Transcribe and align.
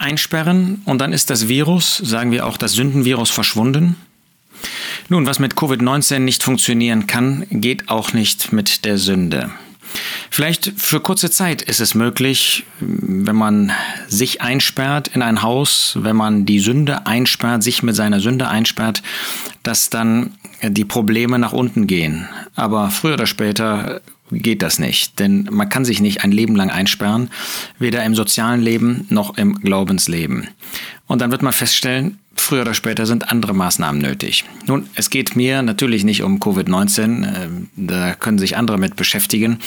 einsperren 0.00 0.82
und 0.84 1.00
dann 1.00 1.12
ist 1.12 1.30
das 1.30 1.48
Virus, 1.48 1.98
sagen 1.98 2.32
wir 2.32 2.46
auch 2.46 2.56
das 2.56 2.72
Sündenvirus, 2.72 3.30
verschwunden. 3.30 3.96
Nun, 5.08 5.26
was 5.26 5.38
mit 5.38 5.54
Covid-19 5.54 6.20
nicht 6.20 6.42
funktionieren 6.42 7.06
kann, 7.06 7.46
geht 7.50 7.88
auch 7.88 8.12
nicht 8.12 8.52
mit 8.52 8.84
der 8.84 8.98
Sünde. 8.98 9.50
Vielleicht 10.30 10.72
für 10.76 11.00
kurze 11.00 11.30
Zeit 11.30 11.62
ist 11.62 11.80
es 11.80 11.94
möglich, 11.94 12.64
wenn 12.78 13.34
man 13.34 13.72
sich 14.06 14.40
einsperrt 14.40 15.08
in 15.08 15.22
ein 15.22 15.42
Haus, 15.42 15.96
wenn 16.00 16.16
man 16.16 16.46
die 16.46 16.60
Sünde 16.60 17.06
einsperrt, 17.06 17.62
sich 17.62 17.82
mit 17.82 17.96
seiner 17.96 18.20
Sünde 18.20 18.48
einsperrt, 18.48 19.02
dass 19.62 19.90
dann 19.90 20.34
die 20.62 20.84
Probleme 20.84 21.38
nach 21.38 21.52
unten 21.52 21.86
gehen. 21.86 22.28
Aber 22.54 22.90
früher 22.90 23.14
oder 23.14 23.26
später 23.26 24.00
geht 24.30 24.62
das 24.62 24.78
nicht, 24.78 25.18
denn 25.18 25.48
man 25.50 25.68
kann 25.68 25.84
sich 25.84 26.00
nicht 26.00 26.24
ein 26.24 26.32
Leben 26.32 26.56
lang 26.56 26.70
einsperren, 26.70 27.30
weder 27.78 28.04
im 28.04 28.14
sozialen 28.14 28.60
Leben 28.60 29.06
noch 29.10 29.36
im 29.36 29.60
Glaubensleben. 29.60 30.48
Und 31.06 31.20
dann 31.20 31.30
wird 31.30 31.42
man 31.42 31.52
feststellen, 31.52 32.18
früher 32.36 32.62
oder 32.62 32.74
später 32.74 33.06
sind 33.06 33.30
andere 33.30 33.54
Maßnahmen 33.54 34.00
nötig. 34.00 34.44
Nun, 34.66 34.88
es 34.94 35.10
geht 35.10 35.36
mir 35.36 35.62
natürlich 35.62 36.04
nicht 36.04 36.22
um 36.22 36.38
Covid-19, 36.38 37.24
äh, 37.24 37.48
da 37.76 38.14
können 38.14 38.38
sich 38.38 38.56
andere 38.56 38.78
mit 38.78 38.96
beschäftigen. 38.96 39.58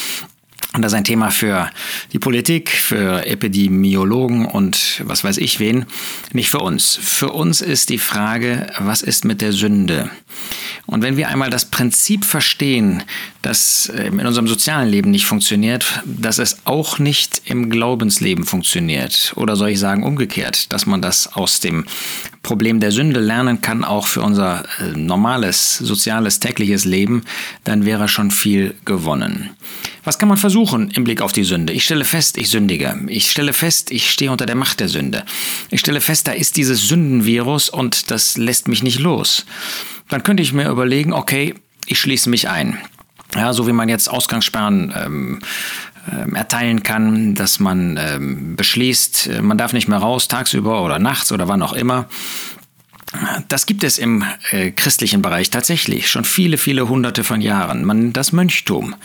Und 0.76 0.82
das 0.82 0.91
ist 0.91 0.98
ein 0.98 1.04
Thema 1.04 1.30
für 1.30 1.70
die 2.13 2.20
Politik, 2.20 2.72
für 2.72 3.27
Epidemiologen 3.27 4.45
und 4.45 5.04
was 5.05 5.23
weiß 5.23 5.38
ich 5.38 5.59
wen, 5.59 5.86
nicht 6.32 6.49
für 6.49 6.59
uns. 6.59 6.98
Für 6.99 7.30
uns 7.30 7.62
ist 7.62 7.90
die 7.90 7.99
Frage, 7.99 8.68
was 8.80 9.04
ist 9.04 9.23
mit 9.23 9.41
der 9.41 9.54
Sünde? 9.54 10.09
Und 10.88 11.04
wenn 11.04 11.16
wir 11.16 11.30
einmal 11.30 11.52
das 11.52 11.66
Prinzip 11.66 12.26
verstehen, 12.26 13.04
das 13.44 13.91
ähm, 13.96 14.20
in 14.20 14.26
unserem 14.26 14.48
sozialen 14.48 14.90
Leben 14.90 15.12
nicht 15.12 15.27
funktioniert, 15.27 16.02
dass 16.05 16.40
es 16.40 16.58
auch 16.66 16.98
nicht 16.98 17.41
im 17.46 17.70
Glaubensleben 17.70 18.44
funktioniert, 18.44 19.34
oder 19.35 19.55
soll 19.55 19.70
ich 19.70 19.80
sagen 19.80 20.04
umgekehrt, 20.04 20.74
dass 20.74 20.85
man 20.85 21.02
das 21.02 21.34
aus 21.35 21.60
dem 21.60 21.85
Problem 22.41 22.80
der 22.80 22.91
Sünde 22.91 23.20
lernen 23.20 23.62
kann, 23.62 23.84
auch 23.84 24.08
für 24.08 24.21
unser 24.21 24.65
äh, 24.80 24.98
normales, 24.98 25.77
soziales, 25.77 26.40
tägliches 26.40 26.84
Leben, 26.84 27.24
dann 27.63 27.85
wäre 27.85 28.08
schon 28.08 28.32
viel 28.32 28.76
gewonnen. 28.85 29.52
Was 30.04 30.20
kann 30.20 30.29
man 30.29 30.37
versuchen 30.37 30.91
im 30.91 31.04
Blick 31.04 31.21
auf 31.21 31.32
die 31.32 31.43
Sünde? 31.43 31.73
Ich 31.73 31.85
stelle 31.85 32.05
fest, 32.05 32.37
ich 32.37 32.49
sündige. 32.49 32.99
Ich 33.07 33.32
stelle 33.32 33.54
fest, 33.54 33.91
ich 33.91 34.12
stehe 34.12 34.32
unter 34.32 34.46
der 34.46 34.55
Macht 34.55 34.79
der 34.79 34.90
Sünde. 34.90 35.23
Ich 35.70 35.79
stelle 35.79 36.01
fest, 36.01 36.27
da 36.27 36.34
ist 36.34 36.57
dieses 36.57 36.87
Sündenvirus 36.87 37.70
und 37.70 38.12
das 38.12 38.37
lässt 38.37 38.68
mich 38.68 38.84
nicht 38.84 38.99
los 38.99 39.46
dann 40.13 40.24
könnte 40.24 40.43
ich 40.43 40.54
mir 40.54 40.70
überlegen, 40.70 41.12
okay, 41.12 41.55
ich 41.87 41.99
schließe 41.99 42.29
mich 42.29 42.49
ein. 42.49 42.77
Ja, 43.35 43.54
so 43.54 43.68
wie 43.68 43.74
man 43.74 43.90
jetzt 43.90 44.09
Ausgangssperren 44.09 44.93
ähm, 44.96 45.40
äh, 46.07 46.35
erteilen 46.35 46.84
kann, 46.84 47.34
dass 47.34 47.59
man 47.59 47.98
ähm, 47.99 48.55
beschließt, 48.55 49.27
äh, 49.27 49.41
man 49.41 49.57
darf 49.57 49.74
nicht 49.74 49.87
mehr 49.87 49.98
raus 49.98 50.27
tagsüber 50.27 50.84
oder 50.84 50.99
nachts 50.99 51.31
oder 51.31 51.48
wann 51.48 51.63
auch 51.63 51.74
immer. 51.74 52.05
Das 53.47 53.65
gibt 53.65 53.83
es 53.83 53.97
im 53.97 54.23
äh, 54.51 54.71
christlichen 54.71 55.21
Bereich 55.21 55.49
tatsächlich 55.49 56.09
schon 56.09 56.25
viele, 56.25 56.57
viele 56.57 56.89
hunderte 56.89 57.23
von 57.23 57.41
Jahren. 57.41 57.85
Man 57.85 58.13
das 58.13 58.31
Mönchtum. 58.31 58.95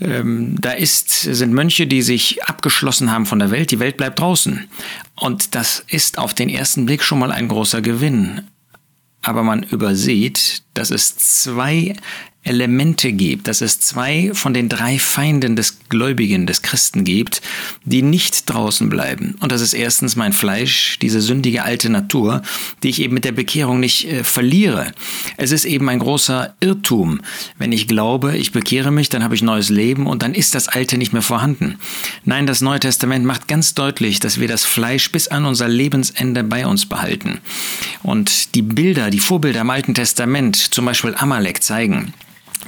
Ähm, 0.00 0.56
da 0.60 0.72
ist, 0.72 1.08
sind 1.08 1.52
Mönche, 1.52 1.86
die 1.86 2.02
sich 2.02 2.44
abgeschlossen 2.44 3.10
haben 3.10 3.26
von 3.26 3.38
der 3.38 3.50
Welt. 3.50 3.70
Die 3.70 3.80
Welt 3.80 3.96
bleibt 3.96 4.20
draußen. 4.20 4.68
Und 5.16 5.54
das 5.54 5.84
ist 5.88 6.18
auf 6.18 6.34
den 6.34 6.48
ersten 6.48 6.86
Blick 6.86 7.02
schon 7.02 7.18
mal 7.18 7.32
ein 7.32 7.48
großer 7.48 7.80
Gewinn 7.80 8.42
aber 9.22 9.42
man 9.42 9.62
übersieht, 9.62 10.62
dass 10.74 10.90
es 10.90 11.16
zwei 11.16 11.94
Elemente 12.44 13.12
gibt, 13.12 13.46
dass 13.46 13.60
es 13.60 13.80
zwei 13.80 14.30
von 14.32 14.54
den 14.54 14.68
drei 14.68 14.98
Feinden 14.98 15.54
des 15.54 15.80
Gläubigen, 15.88 16.46
des 16.46 16.62
Christen 16.62 17.04
gibt, 17.04 17.42
die 17.84 18.00
nicht 18.00 18.48
draußen 18.48 18.88
bleiben. 18.88 19.36
Und 19.40 19.52
das 19.52 19.60
ist 19.60 19.74
erstens 19.74 20.16
mein 20.16 20.32
Fleisch, 20.32 20.98
diese 21.00 21.20
sündige 21.20 21.64
alte 21.64 21.90
Natur, 21.90 22.42
die 22.82 22.88
ich 22.88 23.02
eben 23.02 23.14
mit 23.14 23.24
der 23.24 23.32
Bekehrung 23.32 23.80
nicht 23.80 24.06
äh, 24.06 24.24
verliere. 24.24 24.92
Es 25.36 25.52
ist 25.52 25.64
eben 25.64 25.88
ein 25.88 25.98
großer 25.98 26.54
Irrtum, 26.60 27.20
wenn 27.58 27.72
ich 27.72 27.86
glaube, 27.86 28.36
ich 28.36 28.52
bekehre 28.52 28.90
mich, 28.90 29.08
dann 29.08 29.24
habe 29.24 29.34
ich 29.34 29.42
neues 29.42 29.68
Leben 29.68 30.06
und 30.06 30.22
dann 30.22 30.34
ist 30.34 30.54
das 30.54 30.68
Alte 30.68 30.96
nicht 30.96 31.12
mehr 31.12 31.22
vorhanden. 31.22 31.78
Nein, 32.24 32.46
das 32.46 32.60
Neue 32.60 32.80
Testament 32.80 33.24
macht 33.24 33.48
ganz 33.48 33.74
deutlich, 33.74 34.20
dass 34.20 34.40
wir 34.40 34.48
das 34.48 34.64
Fleisch 34.64 35.12
bis 35.12 35.28
an 35.28 35.44
unser 35.44 35.68
Lebensende 35.68 36.44
bei 36.44 36.66
uns 36.66 36.86
behalten. 36.86 37.40
Und 38.02 38.54
die 38.54 38.62
Bilder, 38.62 39.10
die 39.10 39.20
Vorbilder 39.20 39.60
im 39.60 39.70
Alten 39.70 39.94
Testament, 39.94 40.56
zum 40.56 40.86
Beispiel 40.86 41.14
Amalek, 41.16 41.62
zeigen, 41.62 42.14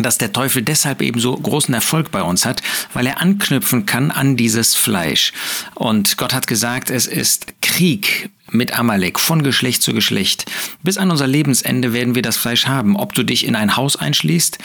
dass 0.02 0.18
der 0.18 0.32
Teufel 0.32 0.62
deshalb 0.62 1.02
eben 1.02 1.20
so 1.20 1.34
großen 1.34 1.74
Erfolg 1.74 2.10
bei 2.10 2.22
uns 2.22 2.46
hat, 2.46 2.62
weil 2.92 3.06
er 3.06 3.20
anknüpfen 3.20 3.86
kann 3.86 4.10
an 4.10 4.36
dieses 4.36 4.74
Fleisch. 4.74 5.32
Und 5.74 6.16
Gott 6.16 6.34
hat 6.34 6.46
gesagt, 6.46 6.90
es 6.90 7.06
ist 7.06 7.46
Krieg 7.62 8.30
mit 8.50 8.76
Amalek 8.78 9.20
von 9.20 9.42
Geschlecht 9.42 9.82
zu 9.82 9.92
Geschlecht. 9.92 10.50
Bis 10.82 10.98
an 10.98 11.10
unser 11.10 11.26
Lebensende 11.26 11.92
werden 11.92 12.14
wir 12.14 12.22
das 12.22 12.36
Fleisch 12.36 12.66
haben. 12.66 12.96
Ob 12.96 13.14
du 13.14 13.22
dich 13.22 13.46
in 13.46 13.54
ein 13.54 13.76
Haus 13.76 13.96
einschließt, 13.96 14.58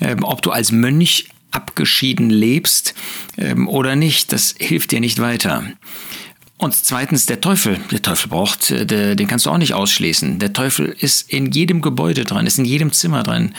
ähm, 0.00 0.24
ob 0.24 0.42
du 0.42 0.50
als 0.50 0.72
Mönch 0.72 1.28
abgeschieden 1.50 2.30
lebst 2.30 2.94
ähm, 3.36 3.68
oder 3.68 3.96
nicht, 3.96 4.32
das 4.32 4.54
hilft 4.58 4.90
dir 4.90 5.00
nicht 5.00 5.18
weiter. 5.18 5.64
Und 6.60 6.74
zweitens 6.74 7.26
der 7.26 7.40
Teufel. 7.40 7.78
Der 7.92 8.02
Teufel 8.02 8.28
braucht, 8.28 8.72
äh, 8.72 9.14
den 9.14 9.28
kannst 9.28 9.46
du 9.46 9.50
auch 9.50 9.58
nicht 9.58 9.74
ausschließen. 9.74 10.40
Der 10.40 10.52
Teufel 10.52 10.86
ist 10.98 11.30
in 11.30 11.52
jedem 11.52 11.80
Gebäude 11.80 12.24
drin, 12.24 12.48
ist 12.48 12.58
in 12.58 12.64
jedem 12.64 12.92
Zimmer 12.92 13.22
drin. 13.22 13.54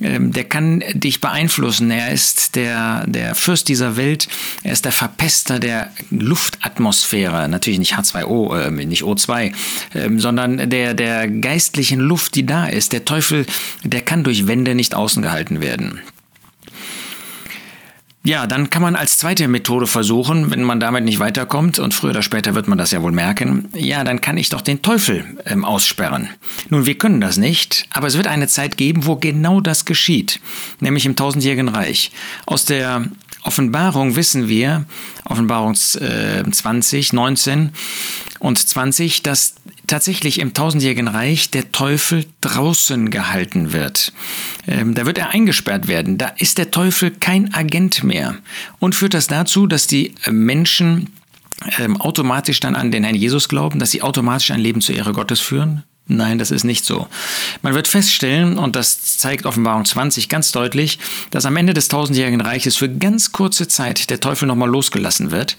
Ähm, 0.00 0.32
der 0.32 0.42
kann 0.42 0.82
dich 0.92 1.20
beeinflussen. 1.20 1.92
Er 1.92 2.10
ist 2.10 2.56
der, 2.56 3.06
der 3.06 3.36
Fürst 3.36 3.68
dieser 3.68 3.96
Welt. 3.96 4.26
Er 4.64 4.72
ist 4.72 4.84
der 4.84 4.90
Verpester 4.90 5.60
der 5.60 5.92
Luftatmosphäre. 6.10 7.48
Natürlich 7.48 7.78
nicht 7.78 7.94
H2O, 7.94 8.66
äh, 8.66 8.70
nicht 8.84 9.04
O2, 9.04 9.52
ähm, 9.94 10.18
sondern 10.18 10.68
der, 10.70 10.94
der 10.94 11.28
geistlichen 11.28 12.00
Luft, 12.00 12.34
die 12.34 12.46
da 12.46 12.66
ist. 12.66 12.92
Der 12.92 13.04
Teufel, 13.04 13.46
der 13.84 14.00
kann 14.00 14.24
durch 14.24 14.48
Wände 14.48 14.74
nicht 14.74 14.96
außen 14.96 15.22
gehalten 15.22 15.60
werden. 15.60 16.00
Ja, 18.22 18.46
dann 18.46 18.68
kann 18.68 18.82
man 18.82 18.96
als 18.96 19.16
zweite 19.16 19.48
Methode 19.48 19.86
versuchen, 19.86 20.50
wenn 20.50 20.62
man 20.62 20.78
damit 20.78 21.04
nicht 21.04 21.20
weiterkommt, 21.20 21.78
und 21.78 21.94
früher 21.94 22.10
oder 22.10 22.22
später 22.22 22.54
wird 22.54 22.68
man 22.68 22.76
das 22.76 22.90
ja 22.90 23.02
wohl 23.02 23.12
merken, 23.12 23.70
ja, 23.74 24.04
dann 24.04 24.20
kann 24.20 24.36
ich 24.36 24.50
doch 24.50 24.60
den 24.60 24.82
Teufel 24.82 25.38
ähm, 25.46 25.64
aussperren. 25.64 26.28
Nun, 26.68 26.84
wir 26.84 26.98
können 26.98 27.22
das 27.22 27.38
nicht, 27.38 27.86
aber 27.90 28.08
es 28.08 28.18
wird 28.18 28.26
eine 28.26 28.46
Zeit 28.46 28.76
geben, 28.76 29.06
wo 29.06 29.16
genau 29.16 29.62
das 29.62 29.86
geschieht, 29.86 30.38
nämlich 30.80 31.06
im 31.06 31.16
tausendjährigen 31.16 31.68
Reich. 31.68 32.12
Aus 32.44 32.66
der 32.66 33.06
Offenbarung 33.42 34.16
wissen 34.16 34.48
wir, 34.48 34.84
Offenbarung 35.24 35.72
äh, 35.72 36.44
20, 36.50 37.14
19 37.14 37.70
und 38.38 38.58
20, 38.58 39.22
dass 39.22 39.54
tatsächlich 39.90 40.38
im 40.38 40.54
tausendjährigen 40.54 41.08
Reich 41.08 41.50
der 41.50 41.72
Teufel 41.72 42.24
draußen 42.40 43.10
gehalten 43.10 43.72
wird. 43.72 44.12
Ähm, 44.66 44.94
da 44.94 45.04
wird 45.04 45.18
er 45.18 45.30
eingesperrt 45.30 45.88
werden. 45.88 46.16
Da 46.16 46.28
ist 46.38 46.58
der 46.58 46.70
Teufel 46.70 47.10
kein 47.10 47.52
Agent 47.54 48.04
mehr. 48.04 48.36
Und 48.78 48.94
führt 48.94 49.14
das 49.14 49.26
dazu, 49.26 49.66
dass 49.66 49.86
die 49.86 50.14
Menschen 50.30 51.08
ähm, 51.78 52.00
automatisch 52.00 52.60
dann 52.60 52.76
an 52.76 52.90
den 52.90 53.04
Herrn 53.04 53.16
Jesus 53.16 53.48
glauben, 53.48 53.78
dass 53.78 53.90
sie 53.90 54.02
automatisch 54.02 54.50
ein 54.50 54.60
Leben 54.60 54.80
zur 54.80 54.94
Ehre 54.94 55.12
Gottes 55.12 55.40
führen? 55.40 55.82
Nein, 56.12 56.38
das 56.38 56.50
ist 56.50 56.64
nicht 56.64 56.84
so. 56.84 57.06
Man 57.62 57.74
wird 57.74 57.86
feststellen, 57.86 58.58
und 58.58 58.74
das 58.74 59.18
zeigt 59.18 59.46
Offenbarung 59.46 59.84
20 59.84 60.28
ganz 60.28 60.50
deutlich, 60.50 60.98
dass 61.30 61.46
am 61.46 61.56
Ende 61.56 61.72
des 61.72 61.86
tausendjährigen 61.86 62.40
Reiches 62.40 62.74
für 62.74 62.88
ganz 62.88 63.30
kurze 63.30 63.68
Zeit 63.68 64.10
der 64.10 64.18
Teufel 64.18 64.48
nochmal 64.48 64.68
losgelassen 64.68 65.30
wird. 65.30 65.56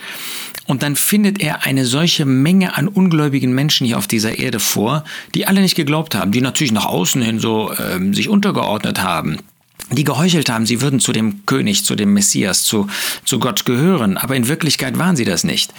Und 0.67 0.83
dann 0.83 0.97
findet 0.97 1.39
er 1.41 1.63
eine 1.63 1.85
solche 1.85 2.25
Menge 2.25 2.75
an 2.75 2.89
ungläubigen 2.89 3.53
Menschen 3.53 3.87
hier 3.87 3.97
auf 3.97 4.07
dieser 4.07 4.39
Erde 4.39 4.59
vor, 4.59 5.05
die 5.35 5.47
alle 5.47 5.61
nicht 5.61 5.75
geglaubt 5.75 6.15
haben, 6.15 6.33
die 6.33 6.41
natürlich 6.41 6.73
nach 6.73 6.85
außen 6.85 7.21
hin 7.21 7.39
so 7.39 7.71
ähm, 7.79 8.13
sich 8.13 8.27
untergeordnet 8.27 9.01
haben, 9.01 9.37
die 9.89 10.03
geheuchelt 10.03 10.49
haben, 10.49 10.65
sie 10.65 10.81
würden 10.81 10.99
zu 10.99 11.11
dem 11.11 11.45
König, 11.45 11.83
zu 11.83 11.95
dem 11.95 12.13
Messias, 12.13 12.63
zu, 12.63 12.87
zu 13.25 13.39
Gott 13.39 13.65
gehören, 13.65 14.17
aber 14.17 14.35
in 14.35 14.47
Wirklichkeit 14.47 14.97
waren 14.97 15.15
sie 15.15 15.25
das 15.25 15.43
nicht. 15.43 15.73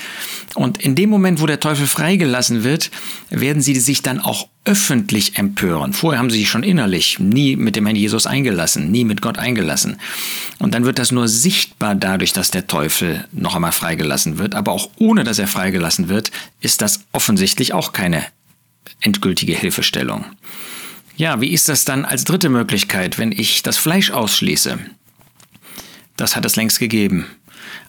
Und 0.55 0.83
in 0.83 0.95
dem 0.95 1.09
Moment, 1.09 1.41
wo 1.41 1.47
der 1.47 1.61
Teufel 1.61 1.87
freigelassen 1.87 2.65
wird, 2.65 2.91
werden 3.31 3.63
sie 3.63 3.75
sich 3.77 4.03
dann 4.03 4.21
auch 4.21 4.49
öffentlich 4.65 5.39
empören. 5.39 5.93
Vorher 5.93 6.21
haben 6.21 6.31
sie 6.31 6.39
sich 6.39 6.49
schon 6.49 6.63
innerlich 6.63 7.19
nie 7.19 7.57
mit 7.57 7.75
dem 7.75 7.87
Herrn 7.87 7.97
Jesus 7.97 8.27
eingelassen, 8.27 8.91
nie 8.91 9.05
mit 9.05 9.23
Gott 9.23 9.39
eingelassen. 9.39 9.97
Und 10.59 10.75
dann 10.75 10.85
wird 10.85 10.99
das 10.99 11.11
nur 11.11 11.27
sichtbar 11.27 11.95
dadurch, 11.95 12.33
dass 12.33 12.51
der 12.51 12.67
Teufel 12.67 13.25
noch 13.33 13.55
einmal 13.55 13.73
freigelassen 13.73 14.39
wird, 14.39 14.55
aber 14.55 14.73
auch 14.73 14.91
ohne 14.99 15.25
dass 15.25 15.39
er 15.39 15.49
freigelassen 15.49 16.09
wird, 16.09 16.31
ist 16.61 16.83
das 16.83 17.01
offensichtlich 17.13 17.73
auch 17.73 17.93
keine 17.93 18.25
endgültige 19.01 19.55
Hilfestellung. 19.55 20.25
Ja, 21.23 21.41
wie 21.41 21.53
ist 21.53 21.69
das 21.69 21.85
dann 21.85 22.05
als 22.05 22.25
dritte 22.25 22.49
Möglichkeit, 22.49 23.17
wenn 23.17 23.31
ich 23.31 23.63
das 23.63 23.79
Fleisch 23.79 24.11
ausschließe? 24.11 24.77
Das 26.17 26.35
hat 26.35 26.45
es 26.45 26.57
längst 26.57 26.81
gegeben. 26.81 27.27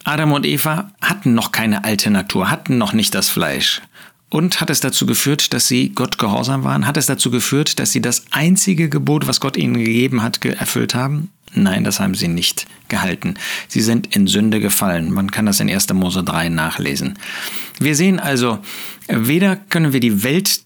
Adam 0.04 0.34
und 0.34 0.46
Eva 0.46 0.92
hatten 1.02 1.34
noch 1.34 1.52
keine 1.52 1.84
alte 1.84 2.12
Natur, 2.12 2.52
hatten 2.52 2.78
noch 2.78 2.94
nicht 2.94 3.16
das 3.16 3.32
Fleisch. 3.32 3.82
Und 4.30 4.62
hat 4.62 4.70
es 4.70 4.82
dazu 4.82 5.08
geführt, 5.08 5.52
dass 5.52 5.68
sie 5.68 5.90
Gott 5.90 6.20
gehorsam 6.20 6.64
waren? 6.64 6.86
Hat 6.86 6.96
es 6.96 7.08
dazu 7.08 7.32
geführt, 7.32 7.80
dass 7.80 7.92
sie 7.92 8.02
das 8.02 8.26
einzige 8.30 8.88
Gebot, 8.88 9.26
was 9.26 9.40
Gott 9.40 9.58
ihnen 9.58 9.74
gegeben 9.74 10.22
hat, 10.22 10.46
erfüllt 10.46 10.94
haben? 10.94 11.32
Nein, 11.56 11.84
das 11.84 12.00
haben 12.00 12.14
sie 12.14 12.28
nicht 12.28 12.68
gehalten. 12.88 13.34
Sie 13.68 13.82
sind 13.82 14.16
in 14.16 14.28
Sünde 14.28 14.60
gefallen. 14.60 15.12
Man 15.12 15.32
kann 15.32 15.48
das 15.48 15.60
in 15.60 15.72
1. 15.72 15.92
Mose 15.94 16.24
3 16.24 16.50
nachlesen. 16.50 17.18
Wir 17.80 17.96
sehen 17.96 18.20
also, 18.20 18.60
weder 19.08 19.56
können 19.56 19.92
wir 19.92 20.00
die 20.00 20.24
Welt 20.24 20.63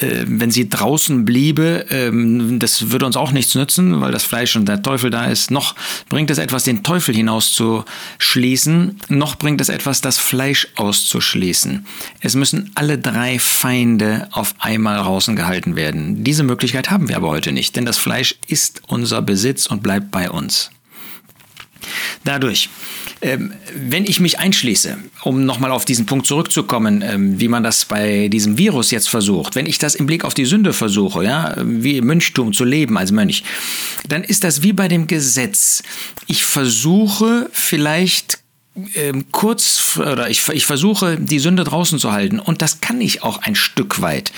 äh, 0.00 0.24
wenn 0.26 0.50
sie 0.50 0.68
draußen 0.68 1.24
bliebe, 1.24 1.86
ähm, 1.90 2.58
das 2.58 2.90
würde 2.90 3.06
uns 3.06 3.16
auch 3.16 3.32
nichts 3.32 3.54
nützen, 3.54 4.00
weil 4.00 4.12
das 4.12 4.24
Fleisch 4.24 4.56
und 4.56 4.66
der 4.66 4.82
Teufel 4.82 5.10
da 5.10 5.26
ist. 5.26 5.50
Noch 5.50 5.74
bringt 6.08 6.30
es 6.30 6.38
etwas, 6.38 6.64
den 6.64 6.82
Teufel 6.82 7.14
hinauszuschließen, 7.14 9.00
noch 9.08 9.36
bringt 9.36 9.60
es 9.60 9.68
etwas, 9.68 10.00
das 10.00 10.18
Fleisch 10.18 10.68
auszuschließen. 10.76 11.86
Es 12.20 12.34
müssen 12.34 12.70
alle 12.74 12.98
drei 12.98 13.38
Feinde 13.38 14.28
auf 14.32 14.54
einmal 14.58 14.98
draußen 14.98 15.36
gehalten 15.36 15.76
werden. 15.76 16.24
Diese 16.24 16.42
Möglichkeit 16.42 16.90
haben 16.90 17.08
wir 17.08 17.16
aber 17.16 17.28
heute 17.28 17.52
nicht, 17.52 17.76
denn 17.76 17.84
das 17.84 17.98
Fleisch 17.98 18.36
ist 18.46 18.82
unser 18.86 19.22
Besitz 19.22 19.66
und 19.66 19.82
bleibt 19.82 20.10
bei 20.10 20.30
uns. 20.30 20.70
Dadurch, 22.24 22.68
ähm, 23.22 23.54
wenn 23.74 24.04
ich 24.04 24.20
mich 24.20 24.38
einschließe, 24.38 24.98
um 25.22 25.46
nochmal 25.46 25.70
auf 25.70 25.86
diesen 25.86 26.04
Punkt 26.04 26.26
zurückzukommen, 26.26 27.02
ähm, 27.02 27.40
wie 27.40 27.48
man 27.48 27.62
das 27.62 27.86
bei 27.86 28.28
diesem 28.28 28.58
Virus 28.58 28.90
jetzt 28.90 29.08
versucht, 29.08 29.54
wenn 29.54 29.64
ich 29.64 29.78
das 29.78 29.94
im 29.94 30.04
Blick 30.04 30.26
auf 30.26 30.34
die 30.34 30.44
Sünde 30.44 30.74
versuche, 30.74 31.24
ja, 31.24 31.56
wie 31.64 31.96
im 31.96 32.06
Mönchtum 32.06 32.52
zu 32.52 32.64
leben 32.64 32.98
als 32.98 33.10
Mönch, 33.10 33.42
dann 34.06 34.22
ist 34.22 34.44
das 34.44 34.62
wie 34.62 34.74
bei 34.74 34.86
dem 34.86 35.06
Gesetz. 35.06 35.82
Ich 36.26 36.44
versuche 36.44 37.48
vielleicht 37.52 38.39
ähm, 38.94 39.26
kurz 39.32 39.98
oder 39.98 40.30
ich, 40.30 40.46
ich 40.48 40.64
versuche 40.64 41.16
die 41.18 41.40
Sünde 41.40 41.64
draußen 41.64 41.98
zu 41.98 42.12
halten 42.12 42.38
und 42.38 42.62
das 42.62 42.80
kann 42.80 43.00
ich 43.00 43.22
auch 43.22 43.38
ein 43.42 43.56
Stück 43.56 44.00
weit. 44.00 44.32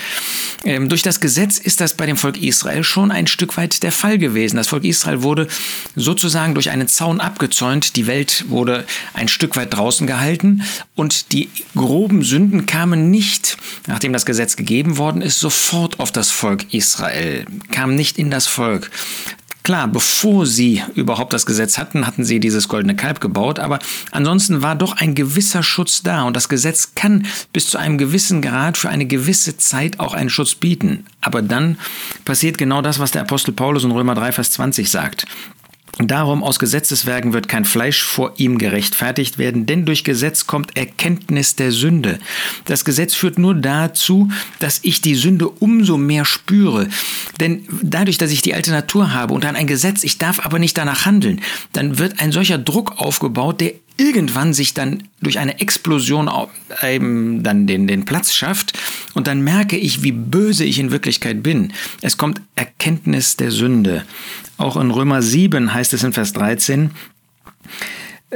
Ähm, 0.65 0.89
durch 0.89 1.03
das 1.03 1.19
Gesetz 1.19 1.59
ist 1.59 1.81
das 1.81 1.93
bei 1.93 2.05
dem 2.05 2.17
Volk 2.17 2.41
Israel 2.41 2.83
schon 2.83 3.11
ein 3.11 3.27
Stück 3.27 3.57
weit 3.57 3.83
der 3.83 3.91
Fall 3.91 4.17
gewesen. 4.17 4.57
Das 4.57 4.67
Volk 4.67 4.85
Israel 4.85 5.21
wurde 5.21 5.47
sozusagen 5.95 6.55
durch 6.55 6.71
einen 6.71 6.87
Zaun 6.87 7.19
abgezäunt, 7.19 7.95
die 7.95 8.07
Welt 8.07 8.45
wurde 8.47 8.85
ein 9.13 9.27
Stück 9.27 9.55
weit 9.55 9.73
draußen 9.73 10.07
gehalten 10.07 10.63
und 10.95 11.31
die 11.31 11.49
groben 11.75 12.23
Sünden 12.23 12.65
kamen 12.65 13.11
nicht, 13.11 13.57
nachdem 13.87 14.13
das 14.13 14.25
Gesetz 14.25 14.55
gegeben 14.55 14.97
worden 14.97 15.21
ist, 15.21 15.39
sofort 15.39 15.99
auf 15.99 16.11
das 16.11 16.31
Volk 16.31 16.73
Israel, 16.73 17.45
kamen 17.71 17.95
nicht 17.95 18.17
in 18.17 18.31
das 18.31 18.47
Volk. 18.47 18.89
Klar, 19.63 19.87
bevor 19.87 20.45
sie 20.45 20.83
überhaupt 20.93 21.31
das 21.31 21.45
Gesetz 21.45 21.77
hatten, 21.77 22.05
hatten 22.05 22.25
sie 22.25 22.41
dieses 22.41 22.67
goldene 22.67 22.97
Kalb 22.97 23.21
gebaut, 23.21 23.59
aber 23.59 23.79
ansonsten 24.11 24.61
war 24.61 24.75
doch 24.75 24.97
ein 24.97 25.15
gewisser 25.15 25.63
Schutz 25.63 26.03
da 26.03 26.23
und 26.23 26.35
das 26.35 26.49
Gesetz 26.49 26.95
kann 26.95 27.25
bis 27.53 27.69
zu 27.69 27.77
einem 27.77 27.97
gewissen 27.97 28.41
Grad 28.41 28.77
für 28.77 28.89
eine 28.89 29.05
gewisse 29.05 29.55
Zeit 29.55 30.01
auch 30.01 30.13
einen 30.13 30.29
Schutz 30.29 30.55
bieten. 30.55 31.05
Aber 31.21 31.41
dann 31.41 31.77
passiert 32.25 32.57
genau 32.57 32.81
das, 32.81 32.99
was 32.99 33.11
der 33.11 33.21
Apostel 33.21 33.53
Paulus 33.53 33.85
in 33.85 33.91
Römer 33.91 34.15
3, 34.15 34.33
Vers 34.33 34.51
20 34.51 34.91
sagt. 34.91 35.25
Darum 35.99 36.43
aus 36.43 36.57
Gesetzeswerken 36.57 37.33
wird 37.33 37.47
kein 37.47 37.65
Fleisch 37.65 38.01
vor 38.01 38.33
ihm 38.37 38.57
gerechtfertigt 38.57 39.37
werden, 39.37 39.67
denn 39.67 39.85
durch 39.85 40.03
Gesetz 40.03 40.47
kommt 40.47 40.75
Erkenntnis 40.75 41.55
der 41.55 41.71
Sünde. 41.71 42.17
Das 42.65 42.83
Gesetz 42.83 43.13
führt 43.13 43.37
nur 43.37 43.53
dazu, 43.53 44.29
dass 44.57 44.79
ich 44.81 45.01
die 45.01 45.13
Sünde 45.13 45.47
umso 45.47 45.97
mehr 45.97 46.25
spüre. 46.25 46.87
Denn 47.39 47.67
dadurch, 47.83 48.17
dass 48.17 48.31
ich 48.31 48.41
die 48.41 48.55
alte 48.55 48.71
Natur 48.71 49.13
habe 49.13 49.35
und 49.35 49.43
dann 49.43 49.55
ein 49.55 49.67
Gesetz, 49.67 50.03
ich 50.03 50.17
darf 50.17 50.43
aber 50.43 50.57
nicht 50.57 50.75
danach 50.79 51.05
handeln, 51.05 51.41
dann 51.73 51.99
wird 51.99 52.19
ein 52.19 52.31
solcher 52.31 52.57
Druck 52.57 52.93
aufgebaut, 52.97 53.61
der 53.61 53.73
irgendwann 53.97 54.53
sich 54.53 54.73
dann 54.73 55.03
durch 55.21 55.39
eine 55.39 55.59
Explosion 55.59 56.29
eben 56.81 57.43
dann 57.43 57.67
den, 57.67 57.87
den 57.87 58.05
Platz 58.05 58.33
schafft 58.33 58.73
und 59.13 59.27
dann 59.27 59.41
merke 59.41 59.77
ich, 59.77 60.03
wie 60.03 60.11
böse 60.11 60.65
ich 60.65 60.79
in 60.79 60.91
Wirklichkeit 60.91 61.43
bin. 61.43 61.73
Es 62.01 62.17
kommt 62.17 62.41
Erkenntnis 62.55 63.37
der 63.37 63.51
Sünde. 63.51 64.03
Auch 64.57 64.77
in 64.77 64.91
Römer 64.91 65.21
7 65.21 65.73
heißt 65.73 65.93
es 65.93 66.03
in 66.03 66.13
Vers 66.13 66.33
13, 66.33 66.91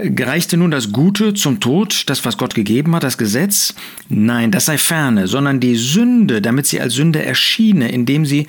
Gereichte 0.04 0.58
nun 0.58 0.70
das 0.70 0.92
Gute 0.92 1.34
zum 1.34 1.60
Tod, 1.60 2.04
das, 2.08 2.24
was 2.24 2.38
Gott 2.38 2.54
gegeben 2.54 2.96
hat, 2.96 3.04
das 3.04 3.18
Gesetz? 3.18 3.74
Nein, 4.10 4.52
das 4.52 4.66
sei 4.66 4.78
ferne, 4.78 5.28
sondern 5.28 5.60
die 5.60 5.76
Sünde, 5.76 6.42
damit 6.42 6.68
sie 6.68 6.80
als 6.80 6.94
Sünde 6.94 7.26
erschiene, 7.26 7.92
indem 7.92 8.26
sie 8.26 8.48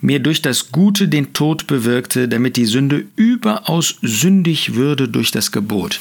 mir 0.00 0.20
durch 0.20 0.42
das 0.42 0.70
Gute 0.70 1.08
den 1.08 1.32
Tod 1.32 1.66
bewirkte, 1.66 2.28
damit 2.28 2.56
die 2.56 2.66
Sünde 2.66 3.06
überaus 3.16 3.96
sündig 4.02 4.74
würde 4.74 5.08
durch 5.08 5.30
das 5.30 5.50
Gebot. 5.50 6.00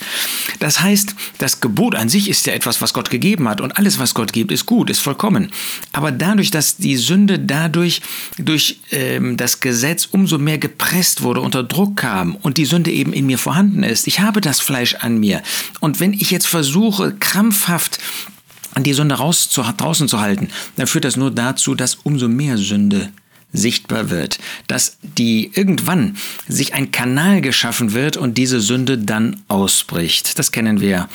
Das 0.59 0.81
heißt, 0.81 1.15
das 1.39 1.61
Gebot 1.61 1.95
an 1.95 2.09
sich 2.09 2.29
ist 2.29 2.45
ja 2.45 2.53
etwas, 2.53 2.81
was 2.81 2.93
Gott 2.93 3.09
gegeben 3.09 3.47
hat 3.49 3.59
und 3.59 3.77
alles, 3.77 3.97
was 3.97 4.13
Gott 4.13 4.33
gibt, 4.33 4.51
ist 4.51 4.65
gut, 4.65 4.89
ist 4.89 4.99
vollkommen. 4.99 5.51
Aber 5.93 6.11
dadurch, 6.11 6.51
dass 6.51 6.77
die 6.77 6.97
Sünde 6.97 7.39
dadurch 7.39 8.01
durch 8.37 8.79
ähm, 8.91 9.35
das 9.35 9.59
Gesetz 9.59 10.07
umso 10.11 10.37
mehr 10.37 10.59
gepresst 10.59 11.23
wurde, 11.23 11.41
unter 11.41 11.63
Druck 11.63 11.97
kam 11.97 12.35
und 12.35 12.57
die 12.57 12.65
Sünde 12.65 12.91
eben 12.91 13.13
in 13.13 13.25
mir 13.25 13.37
vorhanden 13.37 13.83
ist, 13.83 14.07
ich 14.07 14.19
habe 14.19 14.41
das 14.41 14.59
Fleisch 14.59 14.95
an 14.95 15.17
mir 15.17 15.41
und 15.79 15.99
wenn 15.99 16.13
ich 16.13 16.29
jetzt 16.31 16.47
versuche, 16.47 17.15
krampfhaft 17.19 17.99
die 18.83 18.93
Sünde 18.93 19.15
raus 19.15 19.49
zu, 19.49 19.63
draußen 19.63 20.07
zu 20.07 20.19
halten, 20.19 20.49
dann 20.75 20.85
führt 20.85 21.05
das 21.05 21.17
nur 21.17 21.31
dazu, 21.31 21.73
dass 21.73 21.95
umso 21.95 22.27
mehr 22.27 22.57
Sünde 22.57 23.09
sichtbar 23.57 24.09
wird, 24.09 24.39
dass 24.67 24.97
die 25.01 25.51
irgendwann 25.53 26.17
sich 26.47 26.73
ein 26.73 26.91
Kanal 26.91 27.41
geschaffen 27.41 27.93
wird 27.93 28.17
und 28.17 28.37
diese 28.37 28.61
Sünde 28.61 28.97
dann 28.97 29.41
ausbricht. 29.47 30.37
Das 30.39 30.51
kennen 30.51 30.79
wir 30.79 31.09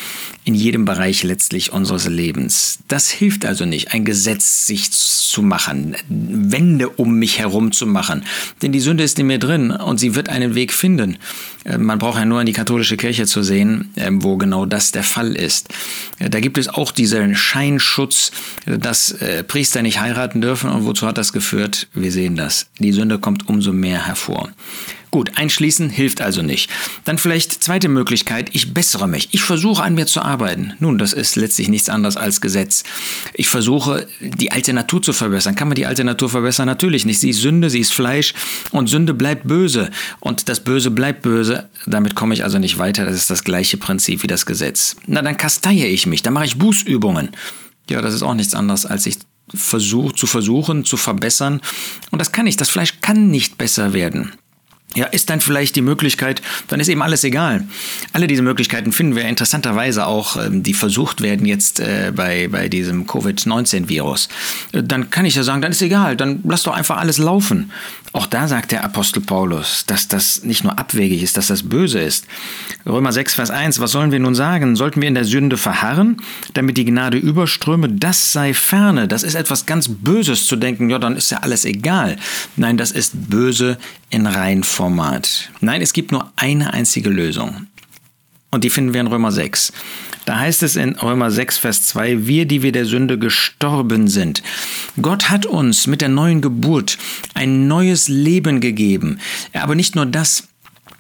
in 0.45 0.55
jedem 0.55 0.85
Bereich 0.85 1.23
letztlich 1.23 1.73
unseres 1.73 2.09
Lebens. 2.09 2.81
Das 2.89 3.09
hilft 3.09 3.45
also 3.45 3.65
nicht, 3.65 3.95
ein 3.95 4.05
Gesetz 4.05 4.67
sich 4.67 4.91
zu 4.91 5.43
machen, 5.43 5.97
Wände 6.09 6.89
um 6.89 7.15
mich 7.15 7.39
herum 7.39 7.73
zu 7.73 7.87
machen, 7.87 8.25
denn 8.61 8.73
die 8.73 8.81
Sünde 8.81 9.05
ist 9.05 9.19
in 9.19 9.29
mir 9.29 9.39
drin 9.39 9.71
und 9.71 9.99
sie 9.99 10.15
wird 10.15 10.29
einen 10.29 10.55
Weg 10.55 10.73
finden. 10.73 11.19
Äh, 11.65 11.79
man 11.79 11.99
braucht 11.99 12.19
ja 12.19 12.25
nur 12.25 12.41
in 12.41 12.47
die 12.47 12.53
katholische 12.53 12.97
Kirche 12.97 13.27
zu 13.27 13.43
sehen, 13.43 13.91
ähm, 13.97 14.23
wo 14.23 14.37
genau 14.37 14.67
das 14.67 14.93
der 14.93 15.03
Fall 15.03 15.37
ist. 15.37 15.69
Äh, 16.19 16.31
da 16.31 16.41
gibt 16.41 16.59
es 16.59 16.69
auch 16.69 16.93
diesen 16.93 17.35
Scheinschutz, 17.35 18.33
dass 18.67 19.13
äh, 19.13 19.45
Priester 19.45 19.83
nicht 19.83 20.01
heiraten 20.01 20.41
dürfen 20.41 20.71
und 20.71 20.85
wozu 20.85 21.07
hat 21.07 21.19
das 21.19 21.33
geführt? 21.33 21.89
Wir 21.95 22.13
sehen 22.13 22.37
das. 22.37 22.67
Die 22.79 22.93
Sünde 22.93 23.19
kommt 23.19 23.49
umso 23.49 23.73
mehr 23.73 24.07
hervor. 24.07 24.51
Gut, 25.13 25.33
einschließen 25.37 25.91
hilft 25.91 26.23
also 26.23 26.41
nicht. 26.41 26.71
Dann 27.05 27.19
vielleicht 27.19 27.63
zweite 27.63 27.91
Möglichkeit, 27.91 28.49
ich 28.55 28.73
bessere 28.73 29.07
mich. 29.07 29.29
Ich 29.33 29.43
versuche 29.43 29.83
an 29.83 29.95
mir 29.95 30.07
zu 30.07 30.23
arbeiten. 30.23 30.73
Nun, 30.79 30.97
das 30.97 31.13
ist 31.13 31.37
letztlich 31.37 31.69
nichts 31.69 31.91
anderes 31.91 32.17
als 32.17 32.41
Gesetz. 32.41 32.83
Ich 33.35 33.51
versuche, 33.51 34.07
die 34.21 34.53
alte 34.53 34.73
Natur 34.73 35.03
zu 35.03 35.13
verbessern. 35.13 35.55
Kann 35.55 35.69
man 35.69 35.75
die 35.75 35.85
alte 35.85 36.03
Natur 36.03 36.31
verbessern? 36.31 36.65
Natürlich 36.65 37.05
nicht. 37.05 37.21
Sie 37.21 37.29
ist 37.29 37.43
Sünde, 37.43 37.69
sie 37.69 37.81
ist 37.81 37.93
Fleisch 37.93 38.33
und 38.71 38.87
Sünde 38.87 39.13
bleibt 39.13 39.47
böse. 39.47 39.91
Und 40.19 40.49
das 40.49 40.61
Böse 40.61 40.91
bleibt 40.91 41.21
böse. 41.21 41.52
Damit 41.87 42.15
komme 42.15 42.35
ich 42.35 42.45
also 42.45 42.59
nicht 42.59 42.79
weiter. 42.79 43.05
Das 43.05 43.15
ist 43.15 43.31
das 43.31 43.45
gleiche 43.45 43.77
Prinzip 43.77 44.23
wie 44.23 44.27
das 44.27 44.47
Gesetz. 44.47 44.97
Na, 45.07 45.23
dann 45.23 45.37
kasteie 45.37 45.87
ich 45.87 46.07
mich, 46.07 46.23
dann 46.23 46.33
mache 46.33 46.45
ich 46.45 46.59
Bußübungen. 46.59 47.31
Ja, 47.91 48.01
das 48.01 48.15
ist 48.15 48.23
auch 48.23 48.35
nichts 48.35 48.55
anderes, 48.55 48.87
als 48.87 49.05
sich 49.05 49.19
versuch, 49.55 50.13
zu 50.13 50.27
versuchen, 50.27 50.85
zu 50.85 50.97
verbessern. 50.97 51.61
Und 52.11 52.19
das 52.19 52.33
kann 52.33 52.45
nicht. 52.45 52.61
Das 52.61 52.71
Fleisch 52.71 53.01
kann 53.01 53.31
nicht 53.31 53.59
besser 53.59 53.93
werden. 53.93 54.33
Ja, 54.95 55.07
ist 55.07 55.31
dann 55.31 55.41
vielleicht 55.41 55.75
die 55.77 55.81
Möglichkeit, 55.81 56.43
dann 56.69 56.79
ist 56.79 56.89
eben 56.89 57.01
alles 57.01 57.25
egal. 57.25 57.67
Alle 58.13 58.27
diese 58.27 58.43
Möglichkeiten 58.43 58.93
finden 58.93 59.17
wir 59.17 59.25
interessanterweise 59.25 60.07
auch, 60.07 60.37
ähm, 60.37 60.63
die 60.63 60.75
versucht 60.75 61.23
werden 61.23 61.47
jetzt 61.47 61.81
äh, 61.81 62.13
bei, 62.15 62.49
bei 62.49 62.69
diesem 62.69 63.07
Covid-19-Virus. 63.07 64.29
Äh, 64.73 64.83
dann 64.83 65.09
kann 65.09 65.25
ich 65.25 65.35
ja 65.35 65.45
sagen, 65.45 65.63
dann 65.63 65.73
ist 65.73 65.81
egal, 65.81 66.17
dann 66.17 66.41
lass 66.45 66.65
doch 66.65 66.75
einfach 66.75 66.99
alles 66.99 67.17
laufen. 67.17 67.73
Auch 68.15 68.27
da 68.27 68.47
sagt 68.47 68.73
der 68.73 68.85
Apostel 68.85 69.23
Paulus, 69.23 69.87
dass 69.87 70.07
das 70.07 70.45
nicht 70.45 70.65
nur 70.65 70.79
abwegig 70.79 71.23
ist, 71.23 71.39
dass 71.39 71.47
das 71.47 71.63
böse 71.63 71.99
ist. 71.99 72.27
Römer 72.85 73.11
6, 73.11 73.35
Vers 73.35 73.51
1, 73.51 73.81
was 73.81 73.93
sollen 73.93 74.13
wir 74.13 74.19
nun 74.19 74.35
sagen? 74.35 74.77
Sollten 74.77 75.01
wir 75.01 75.09
in 75.09 75.15
der 75.15 75.25
Sünde 75.25 75.57
verharren, 75.57 76.19
damit 76.53 76.77
die 76.77 76.85
Gnade 76.85 77.17
überströme? 77.17 77.89
Das 77.89 78.33
sei 78.33 78.53
ferne. 78.53 79.09
Das 79.09 79.23
ist 79.23 79.35
etwas 79.35 79.65
ganz 79.65 79.89
Böses 79.89 80.47
zu 80.47 80.57
denken, 80.57 80.91
ja, 80.91 80.99
dann 80.99 81.17
ist 81.17 81.31
ja 81.31 81.39
alles 81.39 81.65
egal. 81.65 82.19
Nein, 82.57 82.77
das 82.77 82.91
ist 82.91 83.31
böse 83.31 83.79
in 84.11 84.27
Reinformat. 84.27 85.51
Nein, 85.61 85.81
es 85.81 85.95
gibt 85.95 86.13
nur 86.13 86.31
eine 86.37 86.75
einzige 86.75 87.09
Lösung. 87.09 87.67
Und 88.51 88.65
die 88.65 88.71
finden 88.71 88.93
wir 88.93 89.01
in 89.01 89.07
Römer 89.07 89.33
6. 89.33 89.73
Da 90.25 90.39
heißt 90.39 90.63
es 90.63 90.77
in 90.77 90.95
Römer 90.97 91.31
6, 91.31 91.59
Vers 91.59 91.87
2, 91.87 92.27
wir, 92.27 92.47
die 92.47 92.63
wir 92.63 92.71
der 92.71 92.85
Sünde 92.85 93.19
gestorben 93.19 94.07
sind. 94.07 94.43
Gott 95.01 95.31
hat 95.31 95.47
uns 95.47 95.87
mit 95.87 96.01
der 96.01 96.11
neuen 96.11 96.41
Geburt 96.41 96.97
ein 97.43 97.67
neues 97.67 98.09
Leben 98.09 98.61
gegeben. 98.61 99.19
Aber 99.53 99.75
nicht 99.75 99.95
nur 99.97 100.07
das, 100.07 100.49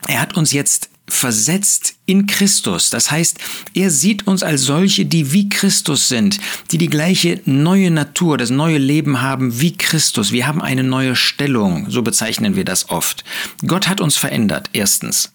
er 0.09 0.21
hat 0.21 0.37
uns 0.37 0.53
jetzt 0.53 0.91
versetzt 1.09 1.95
in 2.07 2.27
Christus. 2.27 2.91
Das 2.91 3.11
heißt, 3.11 3.39
er 3.75 3.91
sieht 3.91 4.27
uns 4.27 4.43
als 4.43 4.63
solche, 4.63 5.05
die 5.05 5.33
wie 5.33 5.49
Christus 5.49 6.09
sind, 6.09 6.41
die 6.71 6.79
die 6.79 6.89
gleiche 6.89 7.41
neue 7.45 7.91
Natur, 7.91 8.39
das 8.39 8.51
neue 8.51 8.79
Leben 8.79 9.21
haben 9.21 9.61
wie 9.61 9.77
Christus. 9.77 10.33
Wir 10.33 10.47
haben 10.47 10.63
eine 10.63 10.83
neue 10.83 11.15
Stellung, 11.15 11.91
so 11.91 12.03
bezeichnen 12.03 12.57
wir 12.57 12.65
das 12.65 12.91
oft. 12.91 13.25
Gott 13.67 13.89
hat 13.89 14.01
uns 14.01 14.17
verändert, 14.17 14.71
erstens. 14.73 15.33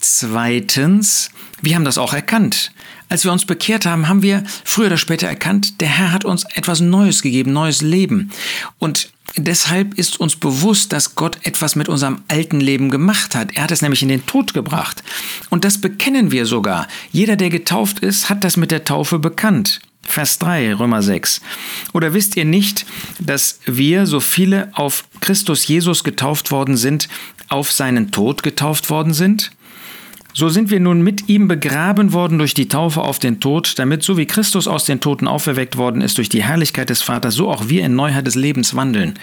Zweitens, 0.00 1.30
wir 1.60 1.74
haben 1.74 1.84
das 1.84 1.98
auch 1.98 2.12
erkannt. 2.12 2.72
Als 3.08 3.24
wir 3.24 3.32
uns 3.32 3.46
bekehrt 3.46 3.86
haben, 3.86 4.08
haben 4.08 4.22
wir 4.22 4.44
früher 4.64 4.86
oder 4.86 4.96
später 4.98 5.26
erkannt, 5.26 5.80
der 5.80 5.88
Herr 5.88 6.12
hat 6.12 6.24
uns 6.24 6.44
etwas 6.54 6.80
Neues 6.80 7.22
gegeben, 7.22 7.52
neues 7.52 7.80
Leben. 7.80 8.30
Und 8.78 9.10
deshalb 9.36 9.94
ist 9.94 10.20
uns 10.20 10.36
bewusst, 10.36 10.92
dass 10.92 11.14
Gott 11.14 11.38
etwas 11.42 11.74
mit 11.74 11.88
unserem 11.88 12.22
alten 12.28 12.60
Leben 12.60 12.90
gemacht 12.90 13.34
hat. 13.34 13.56
Er 13.56 13.64
hat 13.64 13.70
es 13.70 13.82
nämlich 13.82 14.02
in 14.02 14.08
den 14.08 14.26
Tod 14.26 14.52
gebracht. 14.52 15.02
Und 15.48 15.64
das 15.64 15.80
bekennen 15.80 16.30
wir 16.30 16.44
sogar. 16.44 16.86
Jeder, 17.10 17.36
der 17.36 17.50
getauft 17.50 18.00
ist, 18.00 18.28
hat 18.28 18.44
das 18.44 18.56
mit 18.56 18.70
der 18.70 18.84
Taufe 18.84 19.18
bekannt. 19.18 19.80
Vers 20.02 20.38
3, 20.38 20.74
Römer 20.74 21.02
6. 21.02 21.42
Oder 21.92 22.14
wisst 22.14 22.36
ihr 22.36 22.46
nicht, 22.46 22.86
dass 23.18 23.60
wir, 23.66 24.06
so 24.06 24.20
viele 24.20 24.70
auf 24.72 25.04
Christus 25.20 25.66
Jesus 25.66 26.02
getauft 26.02 26.50
worden 26.50 26.76
sind, 26.76 27.08
auf 27.48 27.70
seinen 27.70 28.10
Tod 28.10 28.42
getauft 28.42 28.88
worden 28.90 29.12
sind? 29.12 29.50
So 30.34 30.48
sind 30.48 30.70
wir 30.70 30.78
nun 30.78 31.02
mit 31.02 31.28
ihm 31.28 31.48
begraben 31.48 32.12
worden 32.12 32.38
durch 32.38 32.54
die 32.54 32.68
Taufe 32.68 33.00
auf 33.00 33.18
den 33.18 33.40
Tod, 33.40 33.78
damit 33.78 34.02
so 34.02 34.16
wie 34.16 34.26
Christus 34.26 34.68
aus 34.68 34.84
den 34.84 35.00
Toten 35.00 35.26
auferweckt 35.26 35.76
worden 35.76 36.00
ist 36.00 36.18
durch 36.18 36.28
die 36.28 36.42
Herrlichkeit 36.42 36.90
des 36.90 37.02
Vaters, 37.02 37.34
so 37.34 37.50
auch 37.50 37.68
wir 37.68 37.84
in 37.84 37.96
Neuheit 37.96 38.26
des 38.26 38.34
Lebens 38.34 38.76
wandeln. 38.76 39.18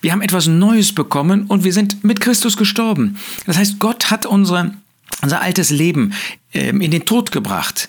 Wir 0.00 0.12
haben 0.12 0.22
etwas 0.22 0.46
Neues 0.48 0.92
bekommen 0.92 1.46
und 1.46 1.64
wir 1.64 1.72
sind 1.72 2.04
mit 2.04 2.20
Christus 2.20 2.56
gestorben. 2.56 3.16
Das 3.46 3.56
heißt, 3.56 3.78
Gott 3.78 4.10
hat 4.10 4.26
unsere, 4.26 4.74
unser 5.22 5.40
altes 5.40 5.70
Leben 5.70 6.12
ähm, 6.52 6.80
in 6.80 6.90
den 6.90 7.04
Tod 7.04 7.32
gebracht. 7.32 7.88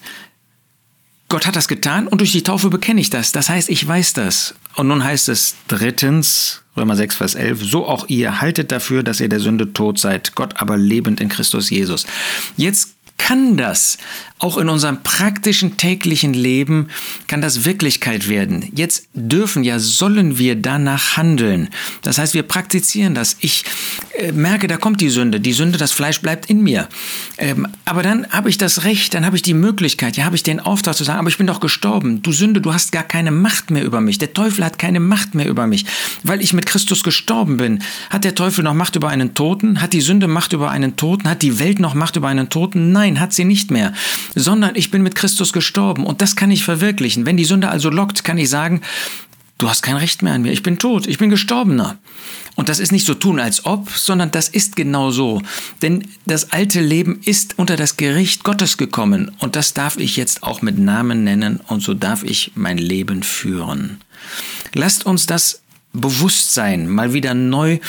Gott 1.27 1.47
hat 1.47 1.55
das 1.55 1.67
getan 1.67 2.07
und 2.07 2.19
durch 2.19 2.33
die 2.33 2.43
Taufe 2.43 2.69
bekenne 2.69 3.01
ich 3.01 3.09
das. 3.09 3.31
Das 3.31 3.49
heißt, 3.49 3.69
ich 3.69 3.87
weiß 3.87 4.13
das. 4.13 4.53
Und 4.75 4.87
nun 4.87 5.03
heißt 5.03 5.29
es 5.29 5.55
drittens, 5.67 6.60
Römer 6.77 6.95
6, 6.95 7.15
Vers 7.15 7.35
11, 7.35 7.63
so 7.63 7.85
auch 7.85 8.07
ihr 8.07 8.39
haltet 8.39 8.71
dafür, 8.71 9.03
dass 9.03 9.19
ihr 9.19 9.29
der 9.29 9.41
Sünde 9.41 9.73
tot 9.73 9.99
seid, 9.99 10.35
Gott 10.35 10.53
aber 10.61 10.77
lebend 10.77 11.19
in 11.19 11.29
Christus 11.29 11.69
Jesus. 11.69 12.05
Jetzt 12.55 12.95
kann 13.17 13.55
das 13.55 13.97
auch 14.39 14.57
in 14.57 14.67
unserem 14.67 15.03
praktischen 15.03 15.77
täglichen 15.77 16.33
Leben, 16.33 16.87
kann 17.27 17.41
das 17.41 17.65
Wirklichkeit 17.65 18.27
werden. 18.27 18.71
Jetzt 18.75 19.07
dürfen 19.13 19.63
ja, 19.63 19.77
sollen 19.77 20.39
wir 20.39 20.55
danach 20.55 21.17
handeln. 21.17 21.69
Das 22.01 22.17
heißt, 22.17 22.33
wir 22.33 22.43
praktizieren 22.43 23.13
das. 23.13 23.37
Ich 23.41 23.63
äh, 24.21 24.31
merke, 24.31 24.67
da 24.67 24.77
kommt 24.77 25.01
die 25.01 25.09
Sünde. 25.09 25.39
Die 25.39 25.53
Sünde, 25.53 25.77
das 25.77 25.91
Fleisch 25.91 26.21
bleibt 26.21 26.49
in 26.49 26.61
mir. 26.61 26.87
Ähm, 27.37 27.67
aber 27.85 28.03
dann 28.03 28.27
habe 28.29 28.49
ich 28.49 28.57
das 28.57 28.83
Recht, 28.83 29.13
dann 29.13 29.25
habe 29.25 29.35
ich 29.35 29.41
die 29.41 29.53
Möglichkeit, 29.53 30.17
ja, 30.17 30.25
habe 30.25 30.35
ich 30.35 30.43
den 30.43 30.59
Auftrag 30.59 30.95
zu 30.95 31.03
sagen, 31.03 31.19
aber 31.19 31.29
ich 31.29 31.37
bin 31.37 31.47
doch 31.47 31.59
gestorben. 31.59 32.21
Du 32.21 32.31
Sünde, 32.31 32.61
du 32.61 32.73
hast 32.73 32.91
gar 32.91 33.03
keine 33.03 33.31
Macht 33.31 33.71
mehr 33.71 33.83
über 33.83 34.01
mich. 34.01 34.17
Der 34.17 34.33
Teufel 34.33 34.63
hat 34.63 34.79
keine 34.79 34.99
Macht 34.99 35.35
mehr 35.35 35.47
über 35.47 35.67
mich. 35.67 35.85
Weil 36.23 36.41
ich 36.41 36.53
mit 36.53 36.65
Christus 36.65 37.03
gestorben 37.03 37.57
bin. 37.57 37.83
Hat 38.09 38.23
der 38.23 38.35
Teufel 38.35 38.63
noch 38.63 38.73
Macht 38.73 38.95
über 38.95 39.09
einen 39.09 39.33
Toten? 39.33 39.81
Hat 39.81 39.93
die 39.93 40.01
Sünde 40.01 40.27
Macht 40.27 40.53
über 40.53 40.69
einen 40.69 40.95
Toten? 40.95 41.29
Hat 41.29 41.41
die 41.41 41.59
Welt 41.59 41.79
noch 41.79 41.93
Macht 41.93 42.15
über 42.15 42.27
einen 42.27 42.49
Toten? 42.49 42.91
Nein, 42.91 43.19
hat 43.19 43.33
sie 43.33 43.45
nicht 43.45 43.71
mehr 43.71 43.93
sondern 44.35 44.75
ich 44.75 44.91
bin 44.91 45.01
mit 45.03 45.15
Christus 45.15 45.53
gestorben 45.53 46.05
und 46.05 46.21
das 46.21 46.35
kann 46.35 46.51
ich 46.51 46.63
verwirklichen. 46.63 47.25
Wenn 47.25 47.37
die 47.37 47.45
Sünde 47.45 47.69
also 47.69 47.89
lockt, 47.89 48.23
kann 48.23 48.37
ich 48.37 48.49
sagen, 48.49 48.81
du 49.61 49.69
hast 49.69 49.83
kein 49.83 49.97
Recht 49.97 50.23
mehr 50.23 50.33
an 50.33 50.41
mir, 50.41 50.51
ich 50.51 50.63
bin 50.63 50.79
tot, 50.79 51.07
ich 51.07 51.17
bin 51.17 51.29
gestorbener. 51.29 51.97
Und 52.55 52.67
das 52.67 52.79
ist 52.79 52.91
nicht 52.91 53.05
so 53.05 53.13
tun 53.13 53.39
als 53.39 53.65
ob, 53.65 53.91
sondern 53.91 54.31
das 54.31 54.49
ist 54.49 54.75
genau 54.75 55.11
so. 55.11 55.41
Denn 55.81 56.07
das 56.25 56.51
alte 56.51 56.81
Leben 56.81 57.21
ist 57.23 57.57
unter 57.59 57.75
das 57.75 57.95
Gericht 57.95 58.43
Gottes 58.43 58.77
gekommen 58.77 59.31
und 59.39 59.55
das 59.55 59.73
darf 59.73 59.97
ich 59.97 60.17
jetzt 60.17 60.43
auch 60.43 60.61
mit 60.61 60.77
Namen 60.77 61.23
nennen 61.23 61.59
und 61.67 61.81
so 61.81 61.93
darf 61.93 62.23
ich 62.23 62.51
mein 62.55 62.77
Leben 62.77 63.23
führen. 63.23 64.01
Lasst 64.73 65.05
uns 65.05 65.27
das 65.27 65.61
Bewusstsein 65.93 66.87
mal 66.87 67.13
wieder 67.13 67.33
neu 67.33 67.79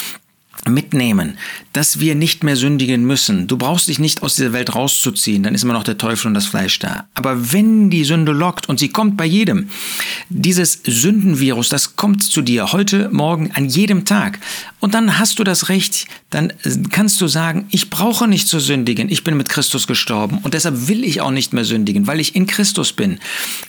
mitnehmen, 0.68 1.38
dass 1.72 1.98
wir 1.98 2.14
nicht 2.14 2.44
mehr 2.44 2.54
sündigen 2.54 3.04
müssen. 3.04 3.48
Du 3.48 3.56
brauchst 3.56 3.88
dich 3.88 3.98
nicht 3.98 4.22
aus 4.22 4.36
dieser 4.36 4.52
Welt 4.52 4.74
rauszuziehen, 4.74 5.42
dann 5.42 5.54
ist 5.54 5.64
immer 5.64 5.72
noch 5.72 5.82
der 5.82 5.98
Teufel 5.98 6.28
und 6.28 6.34
das 6.34 6.46
Fleisch 6.46 6.78
da. 6.78 7.06
Aber 7.14 7.52
wenn 7.52 7.90
die 7.90 8.04
Sünde 8.04 8.32
lockt 8.32 8.68
und 8.68 8.78
sie 8.78 8.90
kommt 8.90 9.16
bei 9.16 9.24
jedem, 9.24 9.68
dieses 10.28 10.80
Sündenvirus, 10.84 11.68
das 11.68 11.96
kommt 11.96 12.22
zu 12.22 12.42
dir 12.42 12.72
heute, 12.72 13.08
morgen, 13.12 13.50
an 13.52 13.68
jedem 13.68 14.04
Tag. 14.04 14.38
Und 14.78 14.94
dann 14.94 15.18
hast 15.18 15.38
du 15.38 15.44
das 15.44 15.68
Recht, 15.68 16.06
dann 16.30 16.52
kannst 16.90 17.20
du 17.20 17.28
sagen, 17.28 17.66
ich 17.70 17.90
brauche 17.90 18.26
nicht 18.28 18.48
zu 18.48 18.58
sündigen, 18.58 19.08
ich 19.08 19.24
bin 19.24 19.36
mit 19.36 19.48
Christus 19.48 19.86
gestorben 19.86 20.38
und 20.42 20.54
deshalb 20.54 20.88
will 20.88 21.04
ich 21.04 21.20
auch 21.20 21.30
nicht 21.30 21.52
mehr 21.52 21.64
sündigen, 21.64 22.06
weil 22.06 22.20
ich 22.20 22.34
in 22.34 22.46
Christus 22.46 22.92
bin. 22.92 23.18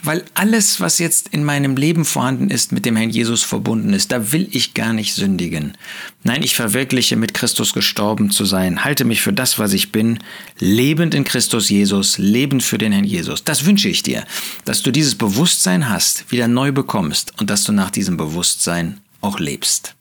Weil 0.02 0.24
alles, 0.34 0.80
was 0.80 1.00
jetzt 1.00 1.30
in 1.30 1.44
meinem 1.44 1.76
Leben 1.76 2.06
vorhanden 2.06 2.50
ist, 2.50 2.72
mit 2.72 2.86
dem 2.86 2.96
Herrn 2.96 3.10
Jesus 3.10 3.44
verbunden 3.44 3.94
ist, 3.94 4.12
da 4.12 4.32
will 4.32 4.48
ich 4.52 4.74
gar 4.74 4.94
nicht 4.94 5.14
sündigen. 5.14 5.78
Nein, 6.24 6.42
ich 6.42 6.56
verwirkliche 6.84 7.16
mit 7.16 7.34
Christus 7.34 7.72
gestorben 7.72 8.30
zu 8.30 8.44
sein, 8.44 8.84
halte 8.84 9.06
mich 9.06 9.22
für 9.22 9.32
das, 9.32 9.58
was 9.58 9.72
ich 9.72 9.94
bin, 9.94 10.20
lebend 10.60 11.16
in 11.16 11.24
Christus 11.24 11.70
Jesus, 11.70 12.18
lebend 12.18 12.62
für 12.62 12.78
den 12.78 12.92
Herrn 12.92 13.06
Jesus. 13.06 13.46
Das 13.46 13.66
wünsche 13.66 13.88
ich 13.88 14.04
dir, 14.04 14.26
dass 14.66 14.82
du 14.82 14.92
dieses 14.92 15.16
Bewusstsein 15.16 15.88
hast, 15.88 16.30
wieder 16.30 16.50
neu 16.50 16.74
bekommst 16.74 17.40
und 17.40 17.50
dass 17.50 17.64
du 17.64 17.72
nach 17.72 17.90
diesem 17.90 18.18
Bewusstsein 18.18 19.00
auch 19.22 19.40
lebst. 19.40 19.96